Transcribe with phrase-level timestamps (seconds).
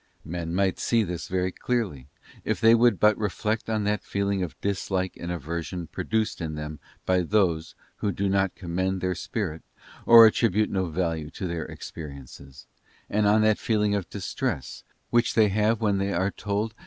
[0.25, 2.07] Men might see this very clearly,
[2.43, 6.55] if they would but reflect on that feeling of dislike and aver sion produced in
[6.55, 9.61] them by those, who do not commend their spirit,
[10.07, 12.65] or attribute no value to their experiences,
[13.11, 16.21] and on that feeling of distress, which they have when they are told ae A'
[16.21, 16.79] A te PRIDE OF SELF CONTEMPLATION.